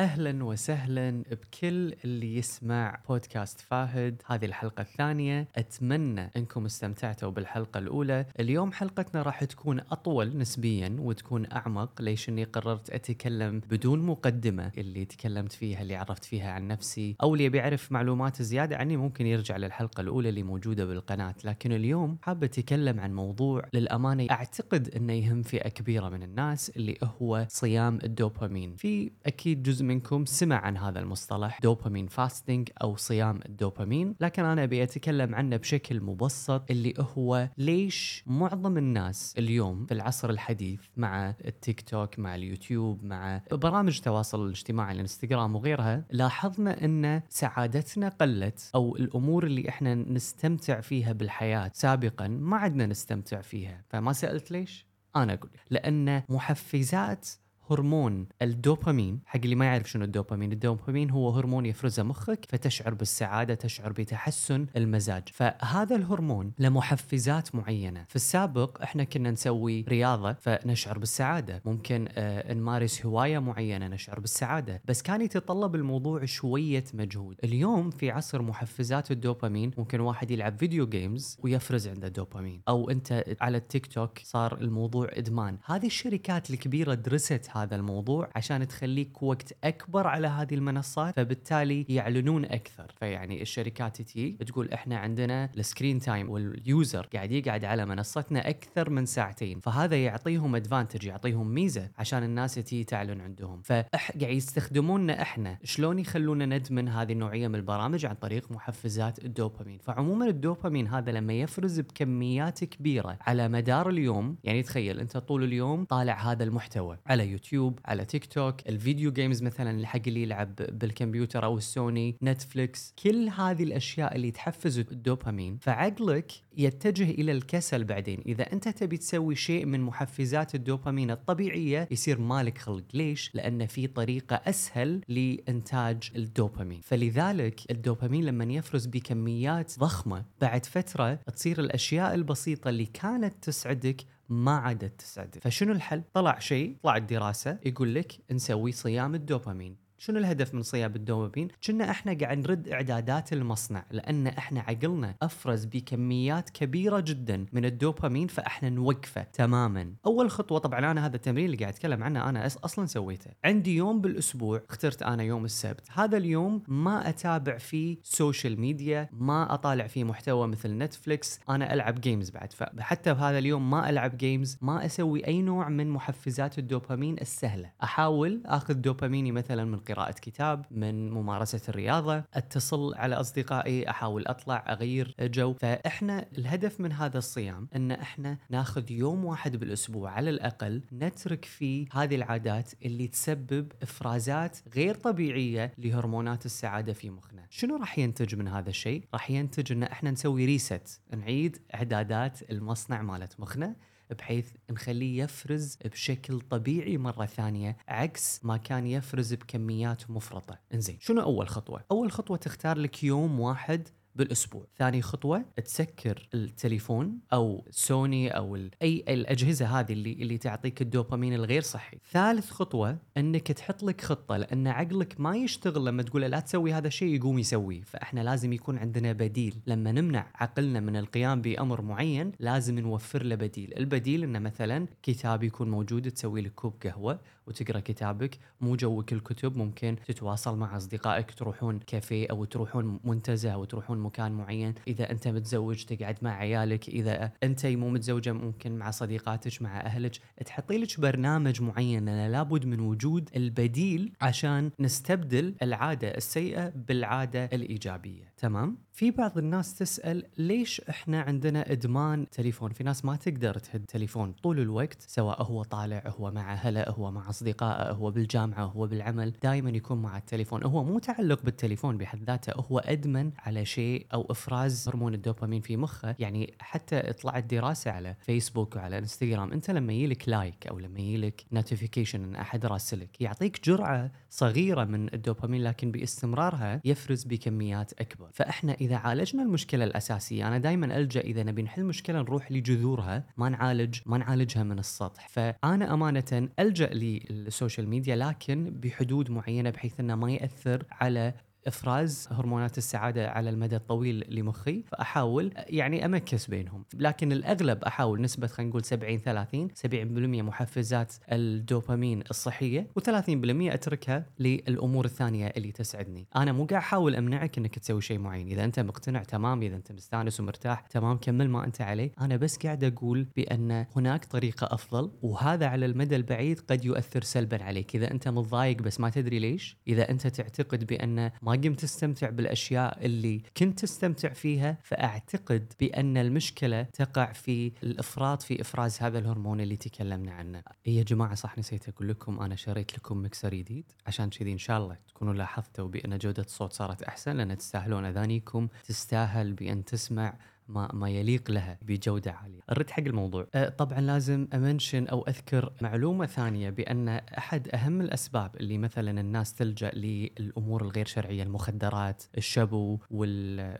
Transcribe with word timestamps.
أهلا 0.00 0.44
وسهلا 0.44 1.22
بكل 1.30 1.94
اللي 2.04 2.36
يسمع 2.36 2.98
بودكاست 3.08 3.60
فاهد. 3.60 4.22
هذه 4.26 4.44
الحلقة 4.44 4.80
الثانية. 4.80 5.48
أتمنى 5.56 6.30
أنكم 6.36 6.64
استمتعتوا 6.64 7.30
بالحلقة 7.30 7.78
الأولى. 7.78 8.26
اليوم 8.40 8.72
حلقتنا 8.72 9.22
راح 9.22 9.44
تكون 9.44 9.80
أطول 9.80 10.38
نسبيا 10.38 10.96
وتكون 10.98 11.52
أعمق 11.52 12.02
ليش 12.02 12.28
إني 12.28 12.44
قررت 12.44 12.90
أتكلم 12.90 13.60
بدون 13.70 13.98
مقدمة؟ 13.98 14.72
اللي 14.78 15.04
تكلمت 15.04 15.52
فيها 15.52 15.82
اللي 15.82 15.96
عرفت 15.96 16.24
فيها 16.24 16.50
عن 16.52 16.68
نفسي 16.68 17.16
أو 17.22 17.34
اللي 17.34 17.48
بيعرف 17.48 17.92
معلومات 17.92 18.42
زيادة 18.42 18.76
عني 18.76 18.96
ممكن 18.96 19.26
يرجع 19.26 19.56
للحلقة 19.56 20.00
الأولى 20.00 20.28
اللي 20.28 20.42
موجودة 20.42 20.84
بالقناة. 20.84 21.34
لكن 21.44 21.72
اليوم 21.72 22.18
حاب 22.22 22.44
أتكلم 22.44 23.00
عن 23.00 23.14
موضوع 23.14 23.68
للأمانة 23.74 24.26
أعتقد 24.30 24.94
إنه 24.96 25.12
يهم 25.12 25.42
فئة 25.42 25.68
كبيرة 25.68 26.08
من 26.08 26.22
الناس 26.22 26.70
اللي 26.70 26.98
هو 27.02 27.46
صيام 27.48 27.98
الدوبامين. 28.04 28.76
في 28.76 29.10
أكيد 29.26 29.62
جزء 29.62 29.87
منكم 29.88 30.24
سمع 30.24 30.56
عن 30.56 30.76
هذا 30.76 31.00
المصطلح 31.00 31.58
دوبامين 31.62 32.06
فاستنج 32.06 32.68
أو 32.82 32.96
صيام 32.96 33.40
الدوبامين 33.46 34.14
لكن 34.20 34.44
أنا 34.44 34.64
أبي 34.64 34.82
أتكلم 34.82 35.34
عنه 35.34 35.56
بشكل 35.56 36.00
مبسط 36.00 36.70
اللي 36.70 36.94
هو 36.98 37.48
ليش 37.58 38.24
معظم 38.26 38.76
الناس 38.78 39.34
اليوم 39.38 39.86
في 39.86 39.94
العصر 39.94 40.30
الحديث 40.30 40.80
مع 40.96 41.34
التيك 41.44 41.80
توك 41.80 42.18
مع 42.18 42.34
اليوتيوب 42.34 43.04
مع 43.04 43.40
برامج 43.52 43.96
التواصل 43.96 44.44
الاجتماعي 44.46 44.94
الانستغرام 44.94 45.56
وغيرها 45.56 46.04
لاحظنا 46.10 46.84
أن 46.84 47.22
سعادتنا 47.28 48.08
قلت 48.08 48.70
أو 48.74 48.96
الأمور 48.96 49.44
اللي 49.46 49.68
إحنا 49.68 49.94
نستمتع 49.94 50.80
فيها 50.80 51.12
بالحياة 51.12 51.70
سابقا 51.74 52.28
ما 52.28 52.56
عدنا 52.56 52.86
نستمتع 52.86 53.40
فيها. 53.40 53.84
فما 53.90 54.12
سألت 54.12 54.50
ليش؟ 54.50 54.86
أنا 55.16 55.34
أقول 55.34 55.50
لأن 55.70 56.22
محفزات 56.28 57.28
هرمون 57.70 58.26
الدوبامين 58.42 59.20
حق 59.26 59.40
اللي 59.44 59.54
ما 59.54 59.64
يعرف 59.64 59.90
شنو 59.90 60.04
الدوبامين 60.04 60.52
الدوبامين 60.52 61.10
هو 61.10 61.30
هرمون 61.30 61.66
يفرزه 61.66 62.02
مخك 62.02 62.46
فتشعر 62.48 62.94
بالسعادة 62.94 63.54
تشعر 63.54 63.92
بتحسن 63.92 64.66
المزاج. 64.76 65.28
فهذا 65.32 65.96
الهرمون 65.96 66.52
له 66.58 66.68
محفزات 66.68 67.54
معينة. 67.54 68.04
في 68.08 68.16
السابق 68.16 68.82
إحنا 68.82 69.04
كنا 69.04 69.30
نسوي 69.30 69.84
رياضة 69.88 70.32
فنشعر 70.32 70.98
بالسعادة. 70.98 71.62
ممكن 71.64 72.08
آه 72.10 72.54
نمارس 72.54 73.06
هواية 73.06 73.38
معينة 73.38 73.88
نشعر 73.88 74.20
بالسعادة. 74.20 74.82
بس 74.84 75.02
كان 75.02 75.20
يتطلب 75.20 75.74
الموضوع 75.74 76.24
شوية 76.24 76.84
مجهود. 76.94 77.36
اليوم 77.44 77.90
في 77.90 78.10
عصر 78.10 78.42
محفزات 78.42 79.10
الدوبامين 79.10 79.70
ممكن 79.78 80.00
واحد 80.00 80.30
يلعب 80.30 80.58
video 80.58 80.86
games 80.86 81.38
ويفرز 81.42 81.88
عنده 81.88 82.08
دوبامين. 82.08 82.62
أو 82.68 82.90
أنت 82.90 83.24
على 83.40 83.56
التيك 83.56 83.86
توك 83.86 84.18
صار 84.22 84.58
الموضوع 84.60 85.08
إدمان. 85.12 85.58
هذه 85.64 85.86
الشركات 85.86 86.50
الكبيرة 86.50 86.94
درست 86.94 87.46
هذا 87.62 87.76
الموضوع 87.76 88.30
عشان 88.36 88.68
تخليك 88.68 89.22
وقت 89.22 89.52
أكبر 89.64 90.06
على 90.06 90.26
هذه 90.26 90.54
المنصات 90.54 91.16
فبالتالي 91.16 91.86
يعلنون 91.88 92.44
أكثر. 92.44 92.92
فيعني 93.00 93.42
الشركات 93.42 94.02
تجي 94.02 94.30
تقول 94.32 94.72
إحنا 94.72 94.98
عندنا 94.98 95.50
ال 95.56 95.62
screen 95.62 95.98
time 95.98 96.30
وال 96.30 96.56
user 96.56 97.08
قاعد 97.14 97.32
يقعد 97.32 97.64
على 97.64 97.86
منصتنا 97.86 98.48
أكثر 98.48 98.90
من 98.90 99.06
ساعتين. 99.06 99.60
فهذا 99.60 100.04
يعطيهم 100.04 100.56
advantage 100.56 101.04
يعطيهم 101.04 101.54
ميزة 101.54 101.90
عشان 101.98 102.22
الناس 102.22 102.54
تجي 102.54 102.84
تعلن 102.84 103.20
عندهم. 103.20 103.62
فقاعد 103.62 104.22
يستخدموننا 104.22 105.22
إحنا. 105.22 105.58
شلون 105.64 105.98
يخلونا 105.98 106.46
ندمن 106.46 106.88
هذه 106.88 107.12
النوعية 107.12 107.48
من 107.48 107.54
البرامج؟ 107.54 108.06
عن 108.06 108.14
طريق 108.14 108.52
محفزات 108.52 109.24
الدوبامين. 109.24 109.78
فعموما 109.78 110.26
الدوبامين 110.26 110.88
هذا 110.88 111.12
لما 111.12 111.32
يفرز 111.32 111.80
بكميات 111.80 112.64
كبيرة 112.64 113.18
على 113.20 113.48
مدار 113.48 113.88
اليوم 113.88 114.36
يعني 114.44 114.62
تخيل 114.62 115.00
أنت 115.00 115.16
طول 115.16 115.44
اليوم 115.44 115.84
طالع 115.84 116.32
هذا 116.32 116.44
المحتوى 116.44 116.98
على 117.06 117.28
يوتيوب. 117.28 117.47
على 117.84 118.04
تيك 118.04 118.26
توك 118.26 118.68
ال 118.68 118.75
video 118.75 119.12
games 119.12 119.42
مثلا 119.42 119.70
الحق 119.70 120.00
اللي 120.06 120.22
يلعب 120.22 120.54
بالكمبيوتر 120.56 121.44
أو 121.44 121.58
السوني 121.58 122.16
نتفليكس 122.22 122.94
كل 123.02 123.28
هذه 123.28 123.62
الأشياء 123.62 124.16
اللي 124.16 124.30
تحفز 124.30 124.78
الدوبامين. 124.78 125.58
فعقلك 125.60 126.32
يتجه 126.56 127.10
إلى 127.10 127.32
الكسل 127.32 127.84
بعدين. 127.84 128.22
إذا 128.26 128.52
أنت 128.52 128.68
تبي 128.68 128.96
تسوي 128.96 129.34
شيء 129.34 129.66
من 129.66 129.80
محفزات 129.80 130.54
الدوبامين 130.54 131.10
الطبيعية 131.10 131.88
يصير 131.90 132.20
مالك 132.20 132.58
خلق. 132.58 132.84
ليش؟ 132.94 133.30
لأن 133.34 133.66
في 133.66 133.86
طريقة 133.86 134.36
أسهل 134.36 135.00
لإنتاج 135.08 136.10
الدوبامين. 136.16 136.80
فلذلك 136.80 137.60
الدوبامين 137.70 138.24
لما 138.24 138.44
يفرز 138.44 138.86
بكميات 138.86 139.78
ضخمة 139.78 140.24
بعد 140.40 140.66
فترة 140.66 141.14
تصير 141.14 141.60
الأشياء 141.60 142.14
البسيطة 142.14 142.68
اللي 142.68 142.86
كانت 142.86 143.34
تسعدك 143.42 144.04
ما 144.28 144.56
عادت 144.56 145.00
تسعدك. 145.00 145.42
فشنو 145.44 145.72
الحل؟ 145.72 146.02
طلع 146.12 146.38
شيء 146.38 146.76
طلعت 146.82 147.02
دراسه 147.02 147.58
يقول 147.64 147.94
لك 147.94 148.12
نسوي 148.30 148.72
صيام 148.72 149.14
الدوبامين. 149.14 149.87
شنو 150.00 150.18
الهدف 150.18 150.54
من 150.54 150.62
صيام 150.62 150.94
الدوبامين؟ 150.94 151.48
كأنا 151.66 151.90
إحنا 151.90 152.18
قاعد 152.20 152.38
نرد 152.38 152.68
إعدادات 152.68 153.32
المصنع 153.32 153.84
لأن 153.90 154.26
إحنا 154.26 154.60
عقلنا 154.60 155.14
أفرز 155.22 155.64
بكميات 155.64 156.50
كبيرة 156.50 157.00
جدا 157.00 157.46
من 157.52 157.64
الدوبامين 157.64 158.28
فإحنا 158.28 158.70
نوقفه 158.70 159.22
تماما. 159.22 159.92
أول 160.06 160.30
خطوة 160.30 160.58
طبعا 160.58 160.78
أنا 160.78 161.06
هذا 161.06 161.16
التمرين 161.16 161.46
اللي 161.46 161.56
قاعد 161.56 161.72
أتكلم 161.72 162.02
عنه 162.02 162.28
أنا 162.28 162.46
أصلا 162.46 162.86
سويته. 162.86 163.30
عندي 163.44 163.76
يوم 163.76 164.00
بالأسبوع 164.00 164.62
اخترت 164.70 165.02
أنا 165.02 165.22
يوم 165.22 165.44
السبت، 165.44 165.88
هذا 165.92 166.16
اليوم 166.16 166.62
ما 166.68 167.08
أتابع 167.08 167.58
فيه 167.58 167.98
social 168.02 168.60
media، 168.60 169.08
ما 169.12 169.54
أطالع 169.54 169.86
فيه 169.86 170.04
محتوى 170.04 170.46
مثل 170.46 170.78
نتفليكس، 170.78 171.40
أنا 171.48 171.74
ألعب 171.74 172.00
games 172.00 172.30
بعد 172.30 172.52
فحتى 172.52 173.14
بهذا 173.14 173.38
اليوم 173.38 173.70
ما 173.70 173.90
ألعب 173.90 174.16
games، 174.16 174.58
ما 174.62 174.86
أسوي 174.86 175.26
أي 175.26 175.42
نوع 175.42 175.68
من 175.68 175.90
محفزات 175.90 176.58
الدوبامين 176.58 177.18
السهلة. 177.20 177.70
أحاول 177.82 178.42
آخذ 178.46 178.74
دوباميني 178.74 179.32
مثلا 179.32 179.64
من 179.64 179.78
قراءة 179.88 180.12
كتاب 180.12 180.64
من 180.70 181.10
ممارسة 181.10 181.60
الرياضة 181.68 182.24
أتصل 182.34 182.94
على 182.94 183.14
أصدقائي 183.14 183.90
أحاول 183.90 184.26
أطلع 184.26 184.64
أغير 184.68 185.14
جو. 185.20 185.54
فإحنا 185.54 186.26
الهدف 186.38 186.80
من 186.80 186.92
هذا 186.92 187.18
الصيام 187.18 187.68
أن 187.76 187.90
إحنا 187.92 188.38
ناخذ 188.50 188.90
يوم 188.90 189.24
واحد 189.24 189.56
بالأسبوع 189.56 190.10
على 190.10 190.30
الأقل 190.30 190.82
نترك 190.92 191.44
فيه 191.44 191.86
هذه 191.92 192.14
العادات 192.14 192.72
اللي 192.84 193.08
تسبب 193.08 193.72
إفرازات 193.82 194.58
غير 194.74 194.94
طبيعية 194.94 195.72
لهرمونات 195.78 196.46
السعادة 196.46 196.92
في 196.92 197.10
مخنا. 197.10 197.46
شنو 197.50 197.76
راح 197.76 197.98
ينتج 197.98 198.34
من 198.34 198.48
هذا 198.48 198.70
الشيء؟ 198.70 199.04
راح 199.14 199.30
ينتج 199.30 199.72
أن 199.72 199.82
إحنا 199.82 200.10
نسوي 200.10 200.44
ريست 200.44 201.00
نعيد 201.16 201.58
إعدادات 201.74 202.50
المصنع 202.50 203.02
مالت 203.02 203.40
مخنا. 203.40 203.76
بحيث 204.12 204.50
نخليه 204.70 205.22
يفرز 205.24 205.78
بشكل 205.84 206.40
طبيعي 206.40 206.98
مرة 206.98 207.26
ثانية 207.26 207.76
عكس 207.88 208.40
ما 208.44 208.56
كان 208.56 208.86
يفرز 208.86 209.34
بكميات 209.34 210.10
مفرطة 210.10 210.58
إنزين 210.74 210.98
شنو 211.00 211.22
أول 211.22 211.48
خطوة؟ 211.48 211.84
أول 211.90 212.12
خطوة 212.12 212.36
تختار 212.36 212.78
لك 212.78 213.04
يوم 213.04 213.40
واحد 213.40 213.88
بالأسبوع. 214.16 214.66
ثاني 214.78 215.02
خطوة 215.02 215.44
تسكر 215.64 216.28
التليفون 216.34 217.18
أو 217.32 217.64
سوني 217.70 218.30
أو 218.30 218.56
أي 218.82 219.04
الأجهزة 219.08 219.66
هذه 219.80 219.92
اللي 219.92 220.12
اللي 220.12 220.38
تعطيك 220.38 220.82
الدوبامين 220.82 221.34
الغير 221.34 221.62
صحي. 221.62 221.98
ثالث 222.10 222.50
خطوة 222.50 222.98
إنك 223.16 223.52
تحط 223.52 223.82
لك 223.82 224.00
خطة 224.00 224.36
لأن 224.36 224.66
عقلك 224.66 225.20
ما 225.20 225.36
يشتغل 225.36 225.86
لما 225.86 226.02
تقول 226.02 226.22
لا 226.22 226.40
تسوي 226.40 226.72
هذا 226.72 226.86
الشيء 226.86 227.14
يقوم 227.14 227.38
يسويه. 227.38 227.82
فإحنا 227.82 228.20
لازم 228.20 228.52
يكون 228.52 228.78
عندنا 228.78 229.12
بديل. 229.12 229.54
لما 229.66 229.92
نمنع 229.92 230.30
عقلنا 230.34 230.80
من 230.80 230.96
القيام 230.96 231.42
بأمر 231.42 231.82
معين 231.82 232.32
لازم 232.38 232.78
نوفر 232.78 233.22
له 233.22 233.34
بديل. 233.34 233.74
البديل 233.76 234.22
إنه 234.22 234.38
مثلا 234.38 234.86
كتاب 235.02 235.42
يكون 235.42 235.70
موجود 235.70 236.10
تسوي 236.10 236.40
لك 236.40 236.54
كوب 236.54 236.74
قهوة 236.82 237.20
وتقرأ 237.48 237.80
كتابك. 237.80 238.38
مو 238.60 238.76
جوك 238.76 239.12
الكتب 239.12 239.56
ممكن 239.56 239.96
تتواصل 240.06 240.58
مع 240.58 240.76
أصدقائك 240.76 241.30
تروحون 241.30 241.78
كافيه 241.78 242.26
أو 242.30 242.44
تروحون 242.44 243.00
منتزه 243.04 243.50
أو 243.50 243.64
تروحون 243.64 243.98
مكان 243.98 244.32
معين. 244.32 244.74
إذا 244.88 245.10
أنت 245.10 245.28
متزوج 245.28 245.84
تقعد 245.84 246.18
مع 246.22 246.30
عيالك. 246.30 246.88
إذا 246.88 247.32
أنت 247.42 247.66
مو 247.66 247.90
متزوجة 247.90 248.32
ممكن 248.32 248.78
مع 248.78 248.90
صديقاتك 248.90 249.62
مع 249.62 249.80
أهلك. 249.80 250.12
تحطي 250.46 250.78
لك 250.78 251.00
برنامج 251.00 251.62
معين. 251.62 252.04
لأن 252.04 252.32
لابد 252.32 252.66
من 252.66 252.80
وجود 252.80 253.30
البديل 253.36 254.12
عشان 254.20 254.70
نستبدل 254.80 255.54
العادة 255.62 256.08
السيئة 256.08 256.68
بالعادة 256.68 257.44
الإيجابية. 257.44 258.32
تمام؟ 258.36 258.78
في 258.92 259.10
بعض 259.10 259.38
الناس 259.38 259.74
تسأل 259.74 260.24
ليش 260.38 260.80
إحنا 260.80 261.20
عندنا 261.20 261.72
إدمان 261.72 262.30
تليفون؟ 262.30 262.70
في 262.70 262.84
ناس 262.84 263.04
ما 263.04 263.16
تقدر 263.16 263.58
تهد 263.58 263.84
تليفون 263.84 264.32
طول 264.32 264.60
الوقت 264.60 265.02
سواء 265.02 265.42
هو 265.42 265.62
طالع 265.62 266.02
هو 266.06 266.30
مع 266.30 266.52
أهله 266.52 266.84
هو 266.88 267.10
مع 267.10 267.30
اصدقائه 267.38 267.90
هو 267.90 268.10
بالجامعة 268.10 268.64
هو 268.64 268.86
بالعمل 268.86 269.32
دائما 269.42 269.70
يكون 269.70 270.02
مع 270.02 270.18
التليفون. 270.18 270.64
هو 270.64 270.84
مو 270.84 270.98
تعلق 270.98 271.42
بالتليفون 271.42 271.98
بحد 271.98 272.22
ذاته 272.22 272.52
هو 272.52 272.78
أدمن 272.78 273.32
على 273.38 273.64
شيء 273.64 274.06
أو 274.14 274.26
إفراز 274.30 274.88
هرمون 274.88 275.14
الدوبامين 275.14 275.60
في 275.60 275.76
مخه. 275.76 276.16
يعني 276.18 276.54
حتى 276.60 277.00
طلعت 277.00 277.44
دراسة 277.44 277.90
على 277.90 278.16
فيسبوك 278.20 278.76
وعلى 278.76 278.98
انستغرام 278.98 279.52
أنت 279.52 279.70
لما 279.70 279.92
يجيلك 279.92 280.28
like 280.28 280.66
أو 280.66 280.78
لما 280.78 281.00
يجيلك 281.00 281.44
notification 281.52 282.24
إن 282.24 282.34
أحد 282.36 282.66
راسلك 282.66 283.20
يعطيك 283.20 283.64
جرعة 283.64 284.10
صغيرة 284.30 284.84
من 284.84 285.14
الدوبامين 285.14 285.62
لكن 285.62 285.90
باستمرارها 285.90 286.80
يفرز 286.84 287.24
بكميات 287.24 287.92
أكبر. 288.00 288.30
فإحنا 288.32 288.72
إذا 288.72 288.96
عالجنا 288.96 289.42
المشكلة 289.42 289.84
الأساسية 289.84 290.48
أنا 290.48 290.58
دائما 290.58 290.96
ألجأ 290.96 291.20
إذا 291.20 291.42
نبي 291.42 291.62
نحل 291.62 291.84
مشكلة 291.84 292.18
نروح 292.18 292.52
لجذورها 292.52 293.24
ما 293.36 293.48
نعالج 293.48 293.98
ما 294.06 294.18
نعالجها 294.18 294.62
من 294.62 294.78
السطح. 294.78 295.28
فأنا 295.28 295.94
أمانة 295.94 296.48
ألجأ 296.58 296.90
لل 297.30 297.44
social 297.44 297.88
media 297.88 298.16
لكن 298.16 298.70
بحدود 298.70 299.30
معينة 299.30 299.70
بحيث 299.70 300.00
إنه 300.00 300.14
ما 300.14 300.32
يأثر 300.32 300.84
على 300.90 301.34
إفراز 301.66 302.28
هرمونات 302.30 302.78
السعادة 302.78 303.30
على 303.30 303.50
المدى 303.50 303.76
الطويل 303.76 304.24
لمخي 304.28 304.84
فأحاول 304.86 305.52
يعني 305.56 306.04
أ 306.04 306.14
mix 306.14 306.46
بينهم. 306.46 306.84
لكن 306.94 307.32
الأغلب 307.32 307.84
أحاول 307.84 308.20
نسبة 308.20 308.46
خلينا 308.46 308.70
نقول 308.70 308.84
70 308.84 309.18
30 309.18 309.68
70% 309.74 310.42
محفزات 310.42 311.14
الدوبامين 311.32 312.22
الصحية 312.30 312.88
و30% 313.00 313.28
أتركها 313.38 314.26
للأمور 314.38 315.04
الثانية 315.04 315.46
اللي 315.46 315.72
تسعدني. 315.72 316.26
أنا 316.36 316.52
مو 316.52 316.64
قاعد 316.64 316.82
أحاول 316.82 317.16
أمنعك 317.16 317.58
إنك 317.58 317.78
تسوي 317.78 318.00
شيء 318.00 318.18
معين. 318.18 318.48
إذا 318.48 318.64
أنت 318.64 318.80
مقتنع 318.80 319.22
تمام. 319.22 319.62
إذا 319.62 319.76
أنت 319.76 319.92
مستانس 319.92 320.40
ومرتاح 320.40 320.80
تمام. 320.80 321.16
كمل 321.16 321.50
ما 321.50 321.64
أنت 321.64 321.80
عليه. 321.80 322.12
أنا 322.20 322.36
بس 322.36 322.56
قاعد 322.56 322.84
أقول 322.84 323.26
بأن 323.36 323.86
هناك 323.96 324.24
طريقة 324.24 324.68
أفضل 324.70 325.10
وهذا 325.22 325.66
على 325.66 325.86
المدى 325.86 326.16
البعيد 326.16 326.60
قد 326.60 326.84
يؤثر 326.84 327.22
سلبا 327.22 327.64
عليك. 327.64 327.96
إذا 327.96 328.10
أنت 328.10 328.28
متضايق 328.28 328.82
بس 328.82 329.00
ما 329.00 329.10
تدري 329.10 329.38
ليش 329.38 329.76
إذا 329.88 330.10
أنت 330.10 330.26
تعتقد 330.26 330.84
بأن 330.84 331.30
ما 331.48 331.54
قمت 331.54 331.80
تستمتع 331.80 332.30
بالأشياء 332.30 333.06
اللي 333.06 333.42
كنت 333.56 333.78
تستمتع 333.78 334.28
فيها 334.28 334.78
فأعتقد 334.82 335.72
بأن 335.80 336.16
المشكلة 336.16 336.82
تقع 336.82 337.32
في 337.32 337.72
الإفراط 337.82 338.42
في 338.42 338.60
إفراز 338.60 338.98
هذا 339.02 339.18
الهرمون 339.18 339.60
اللي 339.60 339.76
تكلمنا 339.76 340.32
عنه. 340.32 340.62
يا 340.86 341.02
جماعة 341.02 341.34
صح 341.34 341.58
نسيت 341.58 341.88
أقول 341.88 342.08
لكم 342.08 342.40
أنا 342.40 342.56
شريت 342.56 342.98
لكم 342.98 343.24
مكسر 343.24 343.54
جديد 343.54 343.84
عشان 344.06 344.30
كذي 344.30 344.52
إن 344.52 344.58
شاء 344.58 344.78
الله 344.78 344.96
تكونوا 345.08 345.34
لاحظتوا 345.34 345.88
بأن 345.88 346.18
جودة 346.18 346.42
الصوت 346.42 346.72
صارت 346.72 347.02
أحسن 347.02 347.36
لأن 347.36 347.58
تستاهلون 347.58 348.04
أذانيكم 348.04 348.68
تستاهل 348.84 349.52
بأن 349.52 349.84
تسمع 349.84 350.34
ما 350.68 350.90
ما 350.92 351.10
يليق 351.10 351.50
لها 351.50 351.78
بجودة 351.82 352.32
عالية. 352.32 352.60
الرد 352.70 352.90
حق 352.90 353.02
الموضوع 353.02 353.46
أه 353.54 353.68
طبعا 353.68 354.00
لازم 354.00 354.48
أ 354.54 354.60
mention 354.60 355.06
أو 355.06 355.22
أذكر 355.22 355.72
معلومة 355.80 356.26
ثانية 356.26 356.70
بأن 356.70 357.08
أحد 357.08 357.68
أهم 357.68 358.00
الأسباب 358.00 358.56
اللي 358.56 358.78
مثلا 358.78 359.20
الناس 359.20 359.54
تلجأ 359.54 359.90
للأمور 359.90 360.82
الغير 360.82 361.06
شرعية 361.06 361.42
المخدرات، 361.42 362.22
الشبو 362.36 362.98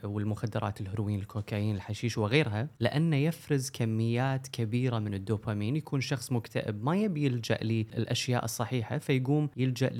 والمخدرات 0.04 0.80
الهروين، 0.80 1.20
الكوكايين، 1.20 1.76
الحشيش 1.76 2.18
وغيرها 2.18 2.68
لأنه 2.80 3.16
يفرز 3.16 3.70
كميات 3.70 4.48
كبيرة 4.48 4.98
من 4.98 5.14
الدوبامين 5.14 5.76
يكون 5.76 6.00
شخص 6.00 6.32
مكتئب 6.32 6.84
ما 6.84 6.96
يبي 6.96 7.24
يلجأ 7.24 7.58
للأشياء 7.62 8.44
الصحيحة 8.44 8.98
فيقوم 8.98 9.50
يلجأ 9.56 9.90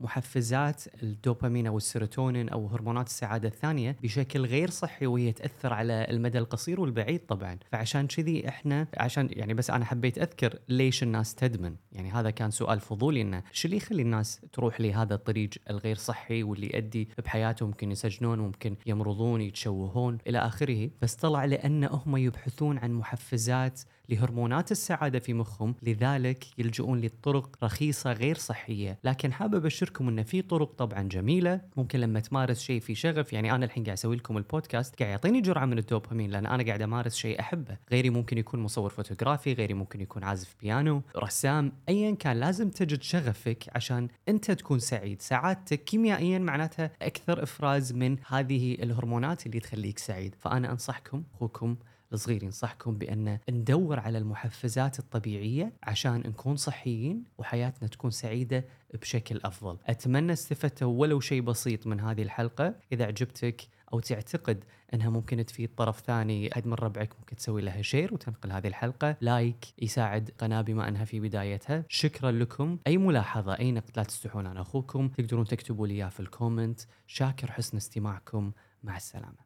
لمحفزات 0.00 0.84
الدوبامين 1.02 1.66
أو 1.66 1.76
السيروتونين 1.76 2.48
أو 2.48 2.66
هرمونات 2.66 3.06
السعادة 3.06 3.48
الثانية 3.48 3.96
بشكل 4.02 4.46
غير 4.46 4.70
صحي 4.70 5.06
وهي 5.06 5.32
تأثر 5.32 5.72
على 5.72 6.06
المدى 6.26 6.38
القصير 6.38 6.80
والبعيد 6.80 7.20
طبعا. 7.26 7.58
فعشان 7.72 8.06
كذي 8.06 8.48
إحنا 8.48 8.86
عشان 8.96 9.28
يعني 9.32 9.54
بس 9.54 9.70
أنا 9.70 9.84
حبيت 9.84 10.18
أذكر 10.18 10.58
ليش 10.68 11.02
الناس 11.02 11.34
تدمن. 11.34 11.76
يعني 11.92 12.10
هذا 12.10 12.30
كان 12.30 12.50
سؤال 12.50 12.80
فضولي 12.80 13.20
إنه 13.22 13.42
شو 13.52 13.68
اللي 13.68 13.76
يخلي 13.76 14.02
الناس 14.02 14.40
تروح 14.52 14.80
لهذا 14.80 15.14
الطريق 15.14 15.50
الغير 15.70 15.96
صحي 15.96 16.42
واللي 16.42 16.66
يؤدي 16.66 17.08
بحياتهم 17.24 17.68
ممكن 17.68 17.90
يسجنون 17.92 18.38
ممكن 18.38 18.76
يمرضون 18.86 19.40
يتشوهون 19.40 20.18
إلى 20.26 20.38
آخره. 20.38 20.90
بس 21.02 21.14
طلع 21.14 21.44
لأن 21.44 21.84
هم 21.84 22.16
يبحثون 22.16 22.78
عن 22.78 22.92
محفزات 22.92 23.80
لهرمونات 24.08 24.72
السعادة 24.72 25.18
في 25.18 25.34
مخهم. 25.34 25.74
لذلك 25.82 26.44
يلجؤون 26.58 27.00
لطرق 27.00 27.56
رخيصة 27.62 28.12
غير 28.12 28.36
صحية. 28.36 28.98
لكن 29.04 29.32
حابب 29.32 29.66
أبشركم 29.66 30.08
أن 30.08 30.22
في 30.22 30.42
طرق 30.42 30.72
طبعا 30.72 31.02
جميلة. 31.02 31.60
ممكن 31.76 32.00
لما 32.00 32.20
تمارس 32.20 32.60
شيء 32.60 32.80
في 32.80 32.94
شغف 32.94 33.32
يعني 33.32 33.54
أنا 33.54 33.64
الحين 33.64 33.84
قاعد 33.84 33.96
أسوي 33.96 34.16
لكم 34.16 34.36
البودكاست 34.36 34.98
قاعد 34.98 35.10
يعطيني 35.10 35.40
جرعة 35.40 35.66
من 35.66 35.78
الدوبامين. 35.78 36.15
لأن 36.20 36.46
أنا 36.46 36.62
قاعد 36.62 36.82
أمارس 36.82 37.16
شيء 37.16 37.40
أحبه. 37.40 37.76
غيري 37.92 38.10
ممكن 38.10 38.38
يكون 38.38 38.60
مصور 38.60 38.90
فوتوغرافي 38.90 39.52
غيري 39.52 39.74
ممكن 39.74 40.00
يكون 40.00 40.24
عازف 40.24 40.56
بيانو 40.60 41.02
رسام 41.16 41.72
أيا 41.88 42.14
كان. 42.14 42.40
لازم 42.40 42.70
تجد 42.70 43.02
شغفك 43.02 43.64
عشان 43.74 44.08
أنت 44.28 44.50
تكون 44.50 44.78
سعيد. 44.78 45.22
سعادتك 45.22 45.84
كيميائيا 45.84 46.38
معناتها 46.38 46.90
أكثر 47.02 47.42
إفراز 47.42 47.92
من 47.92 48.16
هذه 48.28 48.74
الهرمونات 48.74 49.46
اللي 49.46 49.60
تخليك 49.60 49.98
سعيد. 49.98 50.34
فأنا 50.34 50.72
أنصحكم 50.72 51.22
أخوكم 51.34 51.76
الصغير 52.12 52.42
ينصحكم 52.42 52.94
بأن 52.98 53.38
ندور 53.50 54.00
على 54.00 54.18
المحفزات 54.18 54.98
الطبيعية 54.98 55.72
عشان 55.82 56.16
نكون 56.18 56.56
صحيين 56.56 57.24
وحياتنا 57.38 57.88
تكون 57.88 58.10
سعيدة 58.10 58.64
بشكل 58.94 59.40
أفضل. 59.44 59.78
أتمنى 59.86 60.32
استفدتوا 60.32 61.00
ولو 61.00 61.20
شيء 61.20 61.40
بسيط 61.40 61.86
من 61.86 62.00
هذه 62.00 62.22
الحلقة. 62.22 62.74
إذا 62.92 63.04
عجبتك 63.04 63.62
أو 63.92 64.00
تعتقد 64.00 64.64
أنها 64.94 65.10
ممكن 65.10 65.46
تفيد 65.46 65.74
طرف 65.74 66.00
ثاني 66.00 66.52
احد 66.52 66.66
من 66.66 66.74
ربعك 66.74 67.14
ممكن 67.18 67.36
تسوي 67.36 67.62
لها 67.62 67.82
share 67.82 68.14
وتنقل 68.14 68.52
هذه 68.52 68.66
الحلقة. 68.66 69.16
like 69.20 69.64
يساعد 69.82 70.30
قناة 70.38 70.60
بما 70.60 70.88
أنها 70.88 71.04
في 71.04 71.20
بدايتها. 71.20 71.84
شكرا 71.88 72.30
لكم. 72.30 72.78
أي 72.86 72.98
ملاحظة 72.98 73.58
أي 73.58 73.72
نقد 73.72 73.90
لا 73.96 74.02
تستحون 74.02 74.46
أنا 74.46 74.60
أخوكم 74.60 75.08
تقدرون 75.08 75.44
تكتبوا 75.44 75.86
لي 75.86 76.10
في 76.10 76.20
ال 76.20 76.28
comment 76.28 76.80
شاكر 77.06 77.52
حسن 77.52 77.76
استماعكم. 77.76 78.52
مع 78.82 78.96
السلامة. 78.96 79.45